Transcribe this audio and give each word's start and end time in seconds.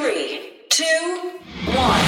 Three, 0.00 0.52
two, 0.68 1.32
one. 1.74 2.04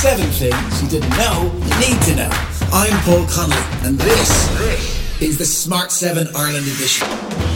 Seven 0.00 0.24
things 0.30 0.82
you 0.82 0.88
didn't 0.88 1.10
know 1.18 1.52
you 1.52 1.80
need 1.80 2.00
to 2.04 2.16
know. 2.16 2.30
I'm 2.72 2.98
Paul 3.02 3.26
Connolly, 3.26 3.60
and 3.86 3.98
this 3.98 5.20
is 5.20 5.36
the 5.36 5.44
Smart 5.44 5.92
7 5.92 6.28
Ireland 6.34 6.66
edition. 6.66 7.06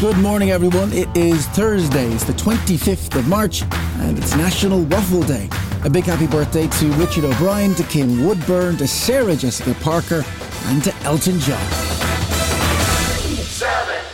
Good 0.03 0.19
morning, 0.19 0.51
everyone. 0.51 0.93
It 0.93 1.09
is 1.17 1.47
Thursday, 1.47 2.13
it's 2.13 2.25
the 2.25 2.35
25th 2.35 3.19
of 3.19 3.27
March, 3.27 3.63
and 4.01 4.19
it's 4.19 4.37
National 4.37 4.83
Waffle 4.83 5.23
Day. 5.23 5.49
A 5.85 5.89
big 5.89 6.05
happy 6.05 6.27
birthday 6.27 6.67
to 6.67 6.93
Richard 6.93 7.25
O'Brien, 7.25 7.75
to 7.77 7.85
Kim 7.85 8.27
Woodburn, 8.27 8.77
to 8.77 8.87
Sarah 8.87 9.35
Jessica 9.35 9.73
Parker, 9.81 10.27
and 10.67 10.85
to 10.85 10.95
Elton 11.05 11.41
John. 11.41 11.92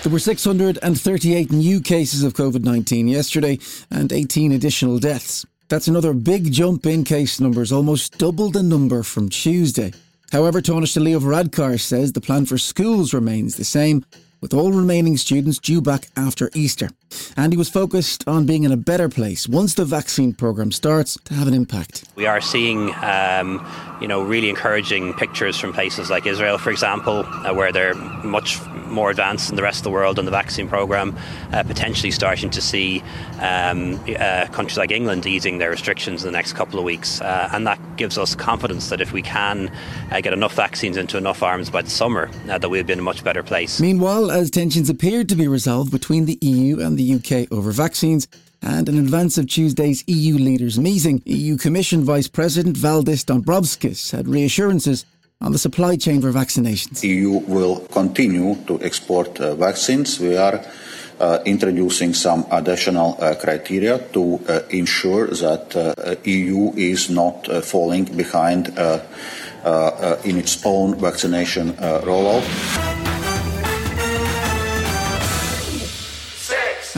There 0.04 0.12
were 0.12 0.20
638 0.20 1.50
new 1.50 1.80
cases 1.80 2.22
of 2.22 2.34
COVID 2.34 2.62
19 2.62 3.08
yesterday 3.08 3.58
and 3.90 4.12
18 4.12 4.52
additional 4.52 5.00
deaths. 5.00 5.44
That's 5.68 5.88
another 5.88 6.14
big 6.14 6.52
jump 6.52 6.86
in 6.86 7.02
case 7.02 7.40
numbers, 7.40 7.72
almost 7.72 8.16
double 8.16 8.50
the 8.50 8.62
number 8.62 9.02
from 9.02 9.28
Tuesday. 9.28 9.92
However, 10.30 10.62
Taoiseach 10.62 11.02
Leo 11.02 11.18
Varadkar 11.18 11.80
says 11.80 12.12
the 12.12 12.20
plan 12.20 12.46
for 12.46 12.58
schools 12.58 13.12
remains 13.12 13.56
the 13.56 13.64
same, 13.64 14.04
with 14.40 14.54
all 14.54 14.70
remaining 14.72 15.16
students 15.16 15.58
due 15.58 15.82
back 15.82 16.08
after 16.16 16.48
Easter. 16.54 16.90
And 17.36 17.52
he 17.52 17.56
was 17.56 17.68
focused 17.68 18.26
on 18.26 18.46
being 18.46 18.64
in 18.64 18.72
a 18.72 18.76
better 18.76 19.08
place 19.08 19.48
once 19.48 19.74
the 19.74 19.84
vaccine 19.84 20.32
programme 20.32 20.72
starts 20.72 21.18
to 21.24 21.34
have 21.34 21.48
an 21.48 21.54
impact. 21.54 22.04
We 22.16 22.26
are 22.26 22.40
seeing, 22.40 22.94
um, 23.02 23.66
you 24.00 24.08
know, 24.08 24.22
really 24.22 24.48
encouraging 24.48 25.14
pictures 25.14 25.58
from 25.58 25.72
places 25.72 26.10
like 26.10 26.26
Israel, 26.26 26.58
for 26.58 26.70
example, 26.70 27.24
uh, 27.26 27.54
where 27.54 27.72
they're 27.72 27.94
much 27.94 28.60
more 28.88 29.10
advanced 29.10 29.48
than 29.48 29.56
the 29.56 29.62
rest 29.62 29.80
of 29.80 29.84
the 29.84 29.90
world 29.90 30.18
on 30.18 30.24
the 30.24 30.30
vaccine 30.30 30.68
programme, 30.68 31.16
uh, 31.52 31.62
potentially 31.62 32.10
starting 32.10 32.50
to 32.50 32.60
see 32.60 33.02
um, 33.40 34.00
uh, 34.18 34.46
countries 34.46 34.78
like 34.78 34.90
England 34.90 35.26
easing 35.26 35.58
their 35.58 35.70
restrictions 35.70 36.24
in 36.24 36.28
the 36.28 36.36
next 36.36 36.54
couple 36.54 36.78
of 36.78 36.84
weeks. 36.84 37.20
Uh, 37.20 37.48
and 37.52 37.66
that 37.66 37.78
gives 37.96 38.18
us 38.18 38.34
confidence 38.34 38.88
that 38.88 39.00
if 39.00 39.12
we 39.12 39.22
can 39.22 39.70
uh, 40.10 40.20
get 40.20 40.32
enough 40.32 40.54
vaccines 40.54 40.96
into 40.96 41.16
enough 41.16 41.42
arms 41.42 41.70
by 41.70 41.82
the 41.82 41.90
summer, 41.90 42.30
uh, 42.48 42.58
that 42.58 42.68
we'll 42.68 42.82
be 42.84 42.92
in 42.92 42.98
a 42.98 43.02
much 43.02 43.22
better 43.22 43.42
place. 43.42 43.80
Meanwhile, 43.80 44.30
as 44.30 44.50
tensions 44.50 44.90
appeared 44.90 45.28
to 45.28 45.36
be 45.36 45.46
resolved 45.46 45.92
between 45.92 46.24
the 46.26 46.38
EU 46.40 46.80
and 46.80 46.97
the 46.98 47.14
UK 47.14 47.50
over 47.50 47.70
vaccines, 47.70 48.28
and 48.60 48.88
in 48.88 48.98
advance 48.98 49.38
of 49.38 49.46
Tuesday's 49.46 50.04
EU 50.06 50.34
leaders' 50.34 50.78
meeting, 50.78 51.22
EU 51.24 51.56
Commission 51.56 52.04
Vice 52.04 52.28
President 52.28 52.76
Valdis 52.76 53.24
Dombrovskis 53.24 54.10
had 54.10 54.28
reassurances 54.28 55.06
on 55.40 55.52
the 55.52 55.58
supply 55.58 55.96
chain 55.96 56.20
for 56.20 56.32
vaccinations. 56.32 57.02
EU 57.04 57.38
will 57.46 57.80
continue 57.92 58.56
to 58.66 58.82
export 58.82 59.40
uh, 59.40 59.54
vaccines. 59.54 60.18
We 60.18 60.36
are 60.36 60.60
uh, 61.20 61.38
introducing 61.44 62.14
some 62.14 62.46
additional 62.50 63.16
uh, 63.20 63.34
criteria 63.34 63.98
to 64.12 64.40
uh, 64.48 64.60
ensure 64.70 65.26
that 65.28 65.74
uh, 65.74 66.14
EU 66.24 66.72
is 66.76 67.10
not 67.10 67.48
uh, 67.48 67.60
falling 67.60 68.04
behind 68.04 68.68
in 70.24 70.38
its 70.38 70.64
own 70.64 70.94
vaccination 70.98 71.72
rollout. 72.06 72.87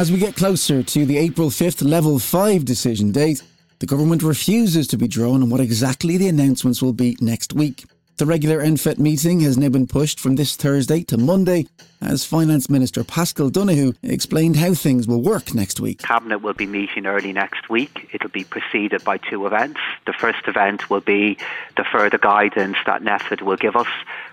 As 0.00 0.10
we 0.10 0.16
get 0.16 0.34
closer 0.34 0.82
to 0.82 1.04
the 1.04 1.18
April 1.18 1.50
5th 1.50 1.86
Level 1.86 2.18
5 2.18 2.64
decision 2.64 3.12
date, 3.12 3.42
the 3.80 3.86
government 3.86 4.22
refuses 4.22 4.86
to 4.86 4.96
be 4.96 5.06
drawn 5.06 5.42
on 5.42 5.50
what 5.50 5.60
exactly 5.60 6.16
the 6.16 6.26
announcements 6.26 6.80
will 6.80 6.94
be 6.94 7.18
next 7.20 7.52
week. 7.52 7.84
The 8.16 8.24
regular 8.24 8.64
NPHET 8.64 8.98
meeting 8.98 9.40
has 9.40 9.58
now 9.58 9.68
been 9.68 9.86
pushed 9.86 10.18
from 10.18 10.36
this 10.36 10.56
Thursday 10.56 11.02
to 11.02 11.18
Monday 11.18 11.66
as 12.00 12.24
Finance 12.24 12.68
Minister 12.70 13.04
Paschal 13.04 13.50
Donohoe 13.50 13.92
explained 14.02 14.56
how 14.56 14.74
things 14.74 15.06
will 15.06 15.22
work 15.22 15.54
next 15.54 15.80
week. 15.80 15.98
Cabinet 15.98 16.38
will 16.38 16.54
be 16.54 16.66
meeting 16.66 17.06
early 17.06 17.32
next 17.32 17.68
week. 17.68 18.08
It'll 18.12 18.30
be 18.30 18.44
preceded 18.44 19.04
by 19.04 19.18
two 19.18 19.46
events. 19.46 19.80
The 20.06 20.12
first 20.12 20.46
event 20.46 20.88
will 20.88 21.00
be 21.00 21.38
the 21.76 21.84
further 21.84 22.18
guidance 22.18 22.76
that 22.86 23.02
NPHET 23.02 23.42
will 23.42 23.56
give 23.56 23.76
us 23.76 23.88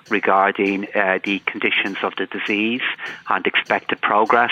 regarding 0.09 0.87
uh, 0.95 1.19
the 1.23 1.39
conditions 1.39 1.97
of 2.03 2.13
the 2.17 2.25
disease 2.27 2.81
and 3.29 3.45
expected 3.45 4.01
progress. 4.01 4.51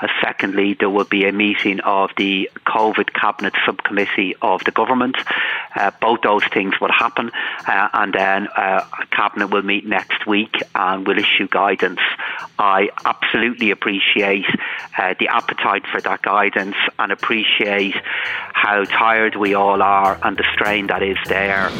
Uh, 0.00 0.08
secondly, 0.22 0.74
there 0.74 0.90
will 0.90 1.04
be 1.04 1.26
a 1.26 1.32
meeting 1.32 1.80
of 1.80 2.10
the 2.16 2.50
COVID 2.66 3.12
Cabinet 3.14 3.54
Subcommittee 3.64 4.36
of 4.42 4.62
the 4.64 4.70
Government. 4.70 5.16
Uh, 5.74 5.90
both 6.00 6.20
those 6.22 6.44
things 6.52 6.74
will 6.80 6.92
happen, 6.92 7.30
uh, 7.66 7.88
and 7.94 8.12
then 8.12 8.48
uh, 8.56 8.84
Cabinet 9.10 9.48
will 9.48 9.62
meet 9.62 9.86
next 9.86 10.26
week 10.26 10.56
and 10.74 11.06
will 11.06 11.18
issue 11.18 11.48
guidance. 11.48 12.00
I 12.60 12.90
absolutely 13.06 13.70
appreciate 13.70 14.44
uh, 14.98 15.14
the 15.18 15.28
appetite 15.28 15.86
for 15.90 15.98
that 16.02 16.20
guidance 16.20 16.76
and 16.98 17.10
appreciate 17.10 17.94
how 18.52 18.84
tired 18.84 19.34
we 19.36 19.54
all 19.54 19.80
are 19.80 20.20
and 20.22 20.36
the 20.36 20.44
strain 20.52 20.86
that 20.88 21.02
is 21.02 21.16
there. 21.26 21.70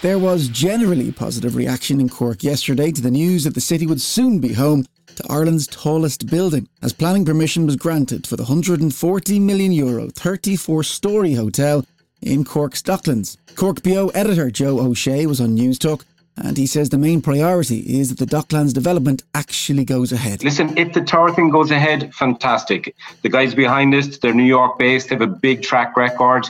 There 0.00 0.18
was 0.18 0.48
generally 0.48 1.12
positive 1.12 1.54
reaction 1.54 2.00
in 2.00 2.08
Cork 2.08 2.42
yesterday 2.42 2.92
to 2.92 3.02
the 3.02 3.10
news 3.10 3.44
that 3.44 3.54
the 3.54 3.60
city 3.60 3.86
would 3.86 4.00
soon 4.00 4.40
be 4.40 4.54
home 4.54 4.86
to 5.16 5.24
Ireland's 5.28 5.66
tallest 5.66 6.28
building, 6.28 6.66
as 6.80 6.94
planning 6.94 7.26
permission 7.26 7.66
was 7.66 7.76
granted 7.76 8.26
for 8.26 8.36
the 8.36 8.44
140 8.44 9.40
million 9.40 9.72
euro 9.72 10.08
34 10.08 10.82
storey 10.82 11.34
hotel 11.34 11.84
in 12.20 12.44
Cork's 12.44 12.82
Docklands. 12.82 13.36
Cork 13.54 13.82
Beo 13.82 14.10
editor 14.14 14.50
Joe 14.50 14.80
O'Shea 14.80 15.26
was 15.26 15.40
on 15.40 15.56
Newstalk 15.56 16.02
and 16.36 16.56
he 16.56 16.66
says 16.66 16.90
the 16.90 16.98
main 16.98 17.22
priority 17.22 17.78
is 17.98 18.14
that 18.14 18.18
the 18.18 18.36
Docklands 18.36 18.74
development 18.74 19.22
actually 19.34 19.84
goes 19.84 20.12
ahead. 20.12 20.44
Listen, 20.44 20.76
if 20.76 20.92
the 20.92 21.00
tower 21.00 21.32
thing 21.32 21.48
goes 21.50 21.70
ahead, 21.70 22.14
fantastic. 22.14 22.94
The 23.22 23.30
guys 23.30 23.54
behind 23.54 23.94
it, 23.94 24.20
they're 24.20 24.34
New 24.34 24.44
York 24.44 24.78
based, 24.78 25.08
they 25.08 25.14
have 25.14 25.22
a 25.22 25.26
big 25.26 25.62
track 25.62 25.96
record. 25.96 26.48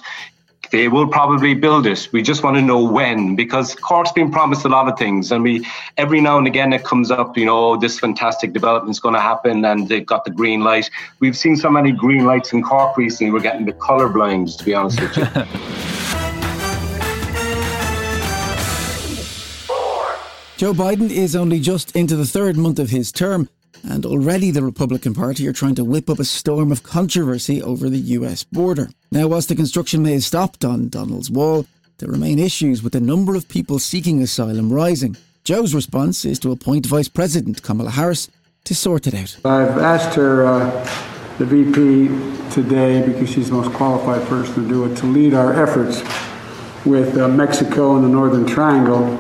They 0.70 0.88
will 0.88 1.06
probably 1.06 1.54
build 1.54 1.86
it. 1.86 2.08
We 2.12 2.22
just 2.22 2.42
want 2.42 2.56
to 2.56 2.62
know 2.62 2.82
when, 2.82 3.36
because 3.36 3.74
Cork's 3.74 4.12
been 4.12 4.30
promised 4.30 4.64
a 4.64 4.68
lot 4.68 4.88
of 4.88 4.98
things, 4.98 5.30
and 5.32 5.42
we 5.42 5.66
every 5.96 6.20
now 6.20 6.38
and 6.38 6.46
again 6.46 6.72
it 6.72 6.84
comes 6.84 7.10
up. 7.10 7.36
You 7.36 7.46
know, 7.46 7.76
this 7.76 7.98
fantastic 7.98 8.52
development 8.52 8.90
is 8.90 9.00
going 9.00 9.14
to 9.14 9.20
happen, 9.20 9.64
and 9.64 9.88
they've 9.88 10.06
got 10.06 10.24
the 10.24 10.30
green 10.30 10.62
light. 10.62 10.90
We've 11.20 11.36
seen 11.36 11.56
so 11.56 11.70
many 11.70 11.92
green 11.92 12.26
lights 12.26 12.52
in 12.52 12.62
Cork 12.62 12.96
recently. 12.96 13.32
We're 13.32 13.40
getting 13.40 13.66
the 13.66 13.72
colour 13.72 14.08
blind, 14.08 14.48
to 14.58 14.64
be 14.64 14.74
honest 14.74 15.00
with 15.00 15.16
you. 15.16 15.24
Joe 20.56 20.72
Biden 20.72 21.10
is 21.10 21.36
only 21.36 21.60
just 21.60 21.94
into 21.94 22.16
the 22.16 22.24
third 22.24 22.56
month 22.56 22.78
of 22.78 22.88
his 22.88 23.12
term, 23.12 23.50
and 23.86 24.04
already 24.04 24.50
the 24.50 24.62
Republican 24.62 25.14
Party 25.14 25.46
are 25.46 25.52
trying 25.52 25.74
to 25.76 25.84
whip 25.84 26.10
up 26.10 26.18
a 26.18 26.24
storm 26.24 26.72
of 26.72 26.82
controversy 26.82 27.62
over 27.62 27.88
the 27.88 27.98
US 27.98 28.44
border. 28.44 28.90
Now, 29.10 29.28
whilst 29.28 29.48
the 29.48 29.54
construction 29.54 30.02
may 30.02 30.14
have 30.14 30.24
stopped 30.24 30.64
on 30.64 30.88
Donald's 30.88 31.30
Wall, 31.30 31.66
there 31.98 32.10
remain 32.10 32.38
issues 32.38 32.82
with 32.82 32.92
the 32.92 33.00
number 33.00 33.34
of 33.34 33.48
people 33.48 33.78
seeking 33.78 34.20
asylum 34.20 34.72
rising. 34.72 35.16
Joe's 35.44 35.74
response 35.74 36.24
is 36.24 36.38
to 36.40 36.52
appoint 36.52 36.86
Vice 36.86 37.08
President 37.08 37.62
Kamala 37.62 37.90
Harris 37.90 38.28
to 38.64 38.74
sort 38.74 39.06
it 39.06 39.14
out. 39.14 39.36
I've 39.44 39.78
asked 39.78 40.16
her, 40.16 40.44
uh, 40.44 40.70
the 41.38 41.44
VP, 41.44 42.08
today, 42.50 43.06
because 43.06 43.30
she's 43.30 43.48
the 43.48 43.54
most 43.54 43.72
qualified 43.74 44.26
person 44.28 44.54
to 44.62 44.68
do 44.68 44.84
it, 44.84 44.96
to 44.96 45.06
lead 45.06 45.34
our 45.34 45.52
efforts 45.62 46.02
with 46.84 47.16
uh, 47.16 47.28
Mexico 47.28 47.96
and 47.96 48.04
the 48.04 48.08
Northern 48.08 48.46
Triangle 48.46 49.16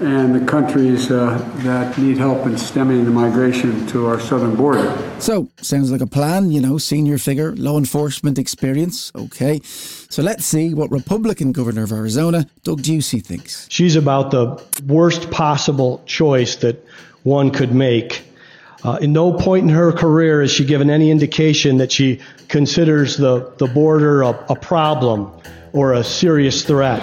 and 0.00 0.34
the 0.34 0.44
countries 0.46 1.10
uh, 1.10 1.38
that 1.58 1.96
need 1.98 2.16
help 2.16 2.46
in 2.46 2.56
stemming 2.56 3.04
the 3.04 3.10
migration 3.10 3.86
to 3.88 4.06
our 4.06 4.18
southern 4.18 4.56
border. 4.56 4.96
So, 5.18 5.48
sounds 5.60 5.92
like 5.92 6.00
a 6.00 6.06
plan, 6.06 6.50
you 6.50 6.60
know, 6.60 6.78
senior 6.78 7.18
figure, 7.18 7.54
law 7.56 7.76
enforcement 7.76 8.38
experience. 8.38 9.12
Okay. 9.14 9.60
So 9.62 10.22
let's 10.22 10.44
see 10.44 10.74
what 10.74 10.90
Republican 10.90 11.52
Governor 11.52 11.84
of 11.84 11.92
Arizona, 11.92 12.46
Doug 12.64 12.82
Ducey, 12.82 13.24
thinks. 13.24 13.66
She's 13.70 13.94
about 13.94 14.30
the 14.30 14.60
worst 14.86 15.30
possible 15.30 16.02
choice 16.06 16.56
that 16.56 16.84
one 17.22 17.50
could 17.50 17.74
make. 17.74 18.24
Uh, 18.82 18.98
in 19.02 19.12
no 19.12 19.32
point 19.32 19.64
in 19.64 19.68
her 19.68 19.92
career 19.92 20.40
has 20.40 20.50
she 20.50 20.64
given 20.64 20.88
any 20.88 21.10
indication 21.10 21.76
that 21.76 21.92
she 21.92 22.20
considers 22.48 23.18
the, 23.18 23.52
the 23.58 23.66
border 23.66 24.22
a, 24.22 24.30
a 24.48 24.56
problem 24.56 25.30
or 25.72 25.92
a 25.92 26.02
serious 26.02 26.64
threat. 26.64 27.02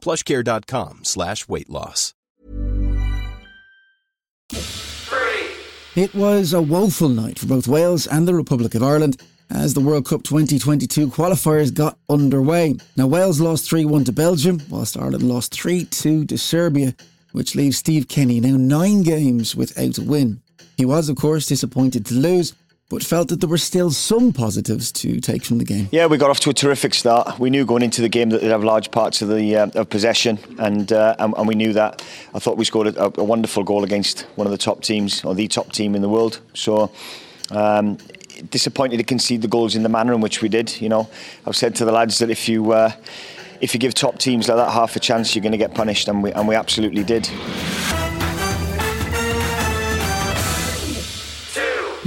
plushcare.com 0.00 1.00
slash 1.04 1.48
weight 1.48 1.70
loss. 1.70 2.14
It 5.94 6.14
was 6.14 6.52
a 6.52 6.62
woeful 6.62 7.08
night 7.08 7.40
for 7.40 7.46
both 7.46 7.66
Wales 7.66 8.06
and 8.06 8.28
the 8.28 8.34
Republic 8.34 8.74
of 8.76 8.84
Ireland 8.84 9.20
as 9.50 9.74
the 9.74 9.80
World 9.80 10.06
Cup 10.06 10.22
2022 10.22 11.08
qualifiers 11.08 11.74
got 11.74 11.98
underway. 12.08 12.76
Now, 12.96 13.06
Wales 13.08 13.40
lost 13.40 13.68
3 13.68 13.84
1 13.84 14.04
to 14.04 14.12
Belgium, 14.12 14.60
whilst 14.68 14.96
Ireland 14.96 15.24
lost 15.24 15.52
3 15.52 15.86
2 15.86 16.26
to 16.26 16.38
Serbia, 16.38 16.94
which 17.32 17.56
leaves 17.56 17.78
Steve 17.78 18.06
Kenny 18.08 18.40
now 18.40 18.56
nine 18.56 19.02
games 19.02 19.56
without 19.56 19.98
a 19.98 20.02
win. 20.02 20.40
He 20.76 20.84
was, 20.84 21.08
of 21.08 21.16
course, 21.16 21.46
disappointed 21.46 22.06
to 22.06 22.14
lose, 22.14 22.52
but 22.88 23.02
felt 23.02 23.28
that 23.28 23.40
there 23.40 23.48
were 23.48 23.58
still 23.58 23.90
some 23.90 24.32
positives 24.32 24.90
to 24.90 25.20
take 25.20 25.44
from 25.44 25.58
the 25.58 25.64
game. 25.64 25.88
Yeah, 25.92 26.06
we 26.06 26.16
got 26.16 26.30
off 26.30 26.40
to 26.40 26.50
a 26.50 26.54
terrific 26.54 26.94
start. 26.94 27.38
We 27.38 27.50
knew 27.50 27.66
going 27.66 27.82
into 27.82 28.00
the 28.00 28.08
game 28.08 28.30
that 28.30 28.40
they'd 28.40 28.48
have 28.48 28.64
large 28.64 28.90
parts 28.90 29.20
of 29.20 29.28
the 29.28 29.56
uh, 29.56 29.66
of 29.74 29.90
possession, 29.90 30.38
and, 30.58 30.90
uh, 30.92 31.14
and, 31.18 31.34
and 31.36 31.46
we 31.46 31.54
knew 31.54 31.72
that. 31.74 32.02
I 32.34 32.38
thought 32.38 32.56
we 32.56 32.64
scored 32.64 32.86
a, 32.88 33.20
a, 33.20 33.24
wonderful 33.24 33.62
goal 33.62 33.84
against 33.84 34.22
one 34.36 34.46
of 34.46 34.50
the 34.50 34.58
top 34.58 34.82
teams 34.82 35.22
or 35.24 35.34
the 35.34 35.48
top 35.48 35.72
team 35.72 35.94
in 35.94 36.02
the 36.02 36.08
world. 36.08 36.40
So. 36.54 36.90
Um, 37.50 37.96
disappointed 38.50 38.98
to 38.98 39.02
concede 39.02 39.42
the 39.42 39.48
goals 39.48 39.74
in 39.74 39.82
the 39.82 39.88
manner 39.88 40.12
in 40.12 40.20
which 40.20 40.42
we 40.42 40.48
did. 40.48 40.80
You 40.80 40.88
know, 40.88 41.08
I've 41.44 41.56
said 41.56 41.74
to 41.76 41.84
the 41.84 41.90
lads 41.90 42.18
that 42.18 42.30
if 42.30 42.48
you 42.48 42.72
uh, 42.72 42.92
if 43.60 43.74
you 43.74 43.80
give 43.80 43.94
top 43.94 44.18
teams 44.18 44.48
like 44.48 44.58
that 44.58 44.70
half 44.70 44.96
a 44.96 45.00
chance, 45.00 45.34
you're 45.34 45.42
going 45.42 45.52
to 45.52 45.58
get 45.58 45.74
punished, 45.74 46.08
and 46.08 46.22
we 46.22 46.32
and 46.32 46.46
we 46.46 46.54
absolutely 46.54 47.04
did. 47.04 47.28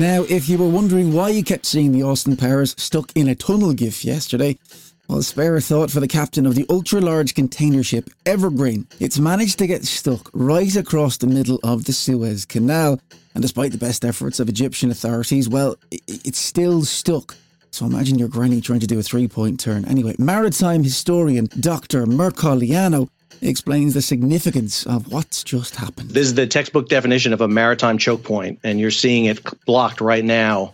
Now, 0.01 0.24
if 0.24 0.50
you 0.50 0.57
were 0.57 0.68
wondering 0.68 1.13
why 1.13 1.30
you 1.30 1.44
kept 1.44 1.63
seeing 1.63 1.92
the 1.92 2.01
Austin 2.01 2.36
Powers 2.36 2.74
stuck 2.80 3.12
in 3.13 3.27
a 3.27 3.36
tunnel 3.36 3.71
gif 3.71 4.03
yesterday, 4.03 4.57
well, 5.07 5.21
spare 5.21 5.56
a 5.56 5.62
thought 5.62 5.92
for 5.92 6.00
the 6.00 6.07
captain 6.07 6.48
of 6.48 6.56
the 6.56 6.65
ultra 6.71 7.00
large 7.00 7.36
container 7.36 7.83
ship 7.83 8.09
Evergreen. 8.25 8.88
It's 9.00 9.19
managed 9.19 9.59
to 9.59 9.68
get 9.68 9.86
stuck 9.86 10.31
right 10.33 10.75
across 10.75 11.18
the 11.18 11.27
middle 11.27 11.59
of 11.63 11.86
the 11.86 11.94
Suez 11.94 12.45
Canal, 12.45 13.00
and 13.36 13.44
despite 13.44 13.74
the 13.74 13.77
best 13.77 14.03
efforts 14.03 14.39
of 14.39 14.50
Egyptian 14.50 14.89
authorities, 14.89 15.48
well, 15.48 15.75
it's 15.92 16.39
still 16.39 16.83
stuck. 16.83 17.36
So 17.69 17.86
imagine 17.86 18.18
your 18.18 18.27
granny 18.27 18.59
trying 18.59 18.80
to 18.80 18.88
do 18.88 18.98
a 18.98 19.03
three 19.03 19.27
point 19.27 19.59
turn. 19.59 19.86
Anyway, 19.86 20.15
maritime 20.18 20.83
historian 20.83 21.48
Dr. 21.59 22.07
Mercogliano 22.07 23.07
explains 23.42 23.94
the 23.94 24.02
significance 24.02 24.86
of 24.86 25.12
what's 25.12 25.44
just 25.44 25.76
happened. 25.76 26.12
This 26.12 26.28
is 26.28 26.36
the 26.36 26.48
textbook 26.48 26.90
definition 26.90 27.34
of 27.34 27.42
a 27.42 27.48
maritime 27.48 27.98
choke 27.98 28.24
point, 28.24 28.60
and 28.64 28.80
you're 28.80 28.92
seeing 28.92 29.26
it 29.26 29.42
blocked 29.66 30.02
right 30.02 30.24
now 30.24 30.74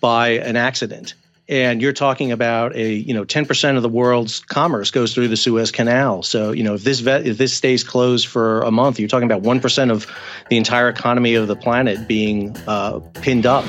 by 0.00 0.28
an 0.30 0.56
accident. 0.56 1.14
And 1.46 1.82
you're 1.82 1.92
talking 1.92 2.32
about 2.32 2.74
a, 2.74 2.94
you 2.94 3.12
know, 3.12 3.24
10% 3.24 3.76
of 3.76 3.82
the 3.82 3.88
world's 3.88 4.40
commerce 4.40 4.90
goes 4.90 5.12
through 5.12 5.28
the 5.28 5.36
Suez 5.36 5.70
Canal. 5.70 6.22
So, 6.22 6.52
you 6.52 6.62
know, 6.62 6.74
if 6.74 6.84
this 6.84 7.00
vet, 7.00 7.26
if 7.26 7.36
this 7.36 7.52
stays 7.52 7.84
closed 7.84 8.26
for 8.28 8.62
a 8.62 8.70
month, 8.70 8.98
you're 8.98 9.08
talking 9.08 9.30
about 9.30 9.42
1% 9.42 9.90
of 9.90 10.06
the 10.48 10.56
entire 10.56 10.88
economy 10.88 11.34
of 11.34 11.46
the 11.46 11.56
planet 11.56 12.08
being 12.08 12.56
uh, 12.66 13.00
pinned 13.20 13.44
up. 13.44 13.64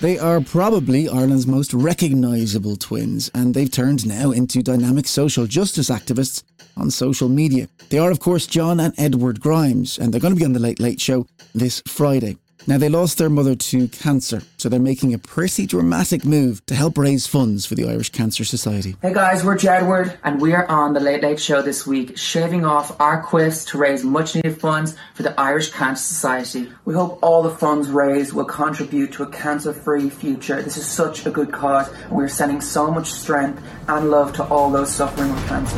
They 0.00 0.18
are 0.18 0.40
probably 0.40 1.10
Ireland's 1.10 1.46
most 1.46 1.74
recognisable 1.74 2.76
twins, 2.76 3.30
and 3.34 3.52
they've 3.52 3.70
turned 3.70 4.06
now 4.06 4.30
into 4.30 4.62
dynamic 4.62 5.06
social 5.06 5.46
justice 5.46 5.90
activists 5.90 6.42
on 6.74 6.90
social 6.90 7.28
media. 7.28 7.68
They 7.90 7.98
are, 7.98 8.10
of 8.10 8.18
course, 8.18 8.46
John 8.46 8.80
and 8.80 8.94
Edward 8.96 9.40
Grimes, 9.40 9.98
and 9.98 10.10
they're 10.10 10.20
going 10.20 10.32
to 10.32 10.38
be 10.38 10.46
on 10.46 10.54
the 10.54 10.58
Late 10.58 10.80
Late 10.80 11.02
Show 11.02 11.26
this 11.54 11.82
Friday. 11.86 12.38
Now, 12.66 12.76
they 12.76 12.90
lost 12.90 13.16
their 13.16 13.30
mother 13.30 13.54
to 13.54 13.88
cancer, 13.88 14.42
so 14.58 14.68
they're 14.68 14.78
making 14.78 15.14
a 15.14 15.18
pretty 15.18 15.66
dramatic 15.66 16.24
move 16.26 16.64
to 16.66 16.74
help 16.74 16.98
raise 16.98 17.26
funds 17.26 17.64
for 17.64 17.74
the 17.74 17.88
Irish 17.88 18.10
Cancer 18.10 18.44
Society. 18.44 18.96
Hey 19.00 19.14
guys, 19.14 19.42
we're 19.42 19.56
Jedward, 19.56 20.18
and 20.24 20.40
we're 20.40 20.66
on 20.66 20.92
the 20.92 21.00
Late 21.00 21.22
Late 21.22 21.40
Show 21.40 21.62
this 21.62 21.86
week, 21.86 22.18
shaving 22.18 22.66
off 22.66 23.00
our 23.00 23.24
quiffs 23.24 23.66
to 23.68 23.78
raise 23.78 24.04
much 24.04 24.34
needed 24.34 24.60
funds 24.60 24.94
for 25.14 25.22
the 25.22 25.38
Irish 25.40 25.70
Cancer 25.70 26.02
Society. 26.02 26.70
We 26.84 26.92
hope 26.92 27.18
all 27.22 27.42
the 27.42 27.50
funds 27.50 27.88
raised 27.88 28.34
will 28.34 28.44
contribute 28.44 29.12
to 29.12 29.22
a 29.22 29.30
cancer 29.30 29.72
free 29.72 30.10
future. 30.10 30.60
This 30.60 30.76
is 30.76 30.86
such 30.86 31.24
a 31.24 31.30
good 31.30 31.52
cause, 31.52 31.88
and 31.88 32.12
we're 32.12 32.28
sending 32.28 32.60
so 32.60 32.90
much 32.90 33.10
strength 33.10 33.62
and 33.88 34.10
love 34.10 34.34
to 34.34 34.44
all 34.44 34.70
those 34.70 34.94
suffering 34.94 35.32
with 35.32 35.48
cancer. 35.48 35.76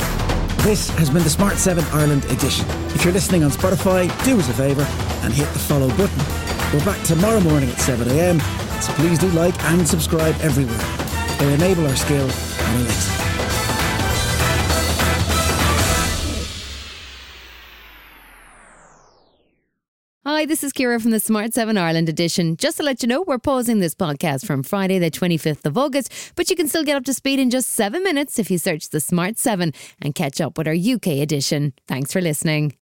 This 0.62 0.90
has 0.90 1.10
been 1.10 1.22
the 1.22 1.30
Smart 1.30 1.54
7 1.54 1.84
Ireland 1.92 2.24
edition. 2.26 2.66
If 2.88 3.04
you're 3.04 3.14
listening 3.14 3.44
on 3.44 3.50
Spotify, 3.50 4.08
do 4.24 4.38
us 4.38 4.48
a 4.48 4.52
favour 4.52 4.86
and 5.24 5.32
hit 5.32 5.48
the 5.52 5.58
follow 5.60 5.88
button. 5.96 6.51
We're 6.72 6.82
back 6.86 7.02
tomorrow 7.04 7.38
morning 7.40 7.68
at 7.68 7.76
7am, 7.76 8.40
so 8.80 8.94
please 8.94 9.18
do 9.18 9.28
like 9.32 9.62
and 9.64 9.86
subscribe 9.86 10.34
everywhere. 10.40 10.78
They 11.38 11.52
enable 11.52 11.86
our 11.86 11.94
skill 11.94 12.30
and 12.30 12.86
Alexa. 12.86 13.12
Hi, 20.24 20.46
this 20.46 20.64
is 20.64 20.72
Kira 20.72 20.98
from 21.02 21.10
the 21.10 21.20
Smart 21.20 21.52
7 21.52 21.76
Ireland 21.76 22.08
edition. 22.08 22.56
Just 22.56 22.78
to 22.78 22.82
let 22.82 23.02
you 23.02 23.08
know, 23.08 23.20
we're 23.20 23.38
pausing 23.38 23.80
this 23.80 23.94
podcast 23.94 24.46
from 24.46 24.62
Friday, 24.62 24.98
the 24.98 25.10
25th 25.10 25.66
of 25.66 25.76
August, 25.76 26.10
but 26.36 26.48
you 26.48 26.56
can 26.56 26.68
still 26.68 26.84
get 26.84 26.96
up 26.96 27.04
to 27.04 27.12
speed 27.12 27.38
in 27.38 27.50
just 27.50 27.68
seven 27.68 28.02
minutes 28.02 28.38
if 28.38 28.50
you 28.50 28.56
search 28.56 28.88
the 28.88 29.00
Smart 29.00 29.36
7 29.36 29.74
and 30.00 30.14
catch 30.14 30.40
up 30.40 30.56
with 30.56 30.66
our 30.66 30.74
UK 30.74 31.18
edition. 31.20 31.74
Thanks 31.86 32.14
for 32.14 32.22
listening. 32.22 32.78